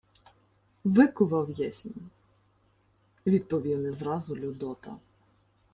—Викував 0.83 1.49
єсмь...— 1.49 1.89
відповів 3.27 3.79
не 3.79 3.91
зразу 3.91 4.35
Людота. 4.35 4.97